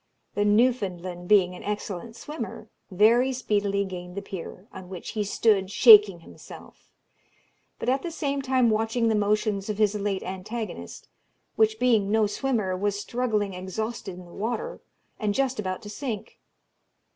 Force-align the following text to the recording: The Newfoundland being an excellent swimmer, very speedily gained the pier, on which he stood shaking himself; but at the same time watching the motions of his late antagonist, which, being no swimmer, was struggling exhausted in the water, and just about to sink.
The 0.33 0.45
Newfoundland 0.45 1.27
being 1.27 1.53
an 1.53 1.61
excellent 1.63 2.15
swimmer, 2.15 2.71
very 2.89 3.31
speedily 3.31 3.85
gained 3.85 4.15
the 4.15 4.23
pier, 4.23 4.67
on 4.73 4.89
which 4.89 5.09
he 5.11 5.23
stood 5.23 5.69
shaking 5.69 6.21
himself; 6.21 6.89
but 7.77 7.87
at 7.87 8.01
the 8.01 8.09
same 8.09 8.41
time 8.41 8.71
watching 8.71 9.09
the 9.09 9.13
motions 9.13 9.69
of 9.69 9.77
his 9.77 9.93
late 9.93 10.23
antagonist, 10.23 11.07
which, 11.55 11.77
being 11.77 12.09
no 12.09 12.25
swimmer, 12.25 12.75
was 12.75 12.99
struggling 12.99 13.53
exhausted 13.53 14.15
in 14.17 14.25
the 14.25 14.33
water, 14.33 14.81
and 15.19 15.35
just 15.35 15.59
about 15.59 15.83
to 15.83 15.89
sink. 15.91 16.39